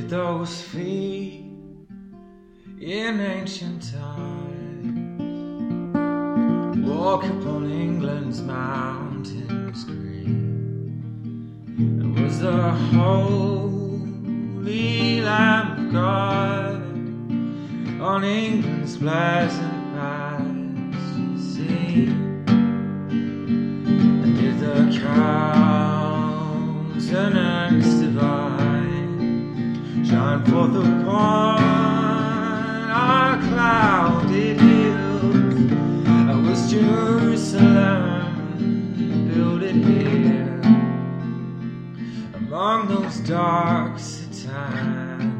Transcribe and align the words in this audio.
those 0.00 0.62
feet 0.62 1.44
in 2.80 3.20
ancient 3.20 3.92
times 3.92 5.18
walk 6.86 7.24
upon 7.24 7.70
England's 7.70 8.40
mountains 8.40 9.84
green? 9.84 11.04
And 11.76 12.18
was 12.18 12.40
the 12.40 12.70
holy 12.94 14.00
Lamb 15.20 15.86
of 15.86 15.92
God 15.92 16.82
on 18.00 18.24
England's 18.24 18.96
pleasant 18.96 19.94
paths 19.94 21.54
seen? 21.54 22.21
Among 42.52 42.88
those 42.88 43.16
dark 43.20 43.98
satanic? 43.98 45.32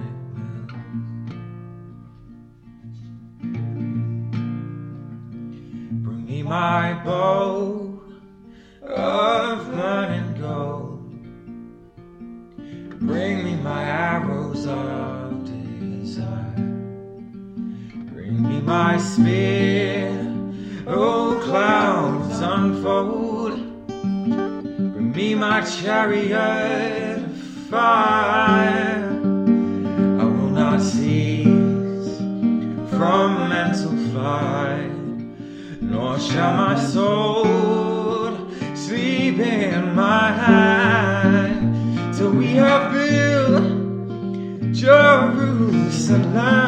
Bring 6.02 6.26
me 6.26 6.42
my 6.42 6.94
bow 7.04 8.00
of 8.82 9.70
burning 9.70 10.31
of 14.54 15.44
desire. 15.44 16.54
Bring 18.12 18.42
me 18.42 18.60
my 18.60 18.98
spear, 18.98 20.10
oh 20.86 21.40
clouds 21.42 22.38
unfold. 22.40 23.56
Bring 23.88 25.12
me 25.12 25.34
my 25.34 25.62
chariot 25.62 27.24
of 27.24 27.36
fire. 27.70 29.20
I 30.20 30.24
will 30.24 30.50
not 30.50 30.80
cease 30.80 32.18
from 32.90 33.48
mental 33.48 33.96
flight 34.10 34.92
nor 35.80 36.18
shall 36.18 36.54
my 36.56 36.78
soul 36.78 38.36
sleep 38.74 39.38
in 39.38 39.94
my 39.94 40.30
hand 40.32 42.14
till 42.14 42.32
we 42.32 42.48
have 42.48 42.91
Jerusalem 46.12 46.61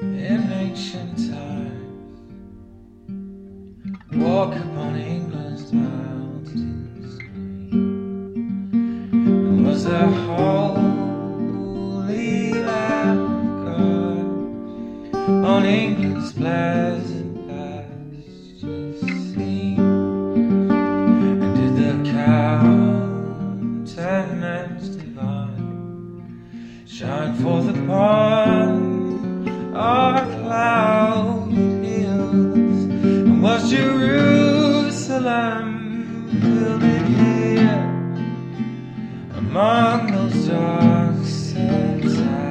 in 0.00 0.52
ancient 0.52 1.16
times 1.30 1.70
walk 4.12 4.54
upon 4.54 4.96
England's 4.96 5.72
mountains? 5.72 7.18
And 7.72 9.66
was 9.66 9.84
the 9.84 10.06
holy 10.26 10.92
Lamb 12.52 13.18
of 13.20 13.64
God 13.66 14.24
on 15.44 15.64
England's 15.64 16.32
pleasant 16.32 17.48
pastures 17.48 19.00
seen? 19.34 19.80
And 20.70 21.54
did 21.56 21.72
the 21.82 21.92
countenance 23.86 24.88
divine 24.88 25.70
shine 26.86 27.34
forth 27.34 27.68
upon 27.68 28.19
among 39.40 40.12
those 40.12 40.48
dark 40.48 41.16
sunsets. 41.24 42.49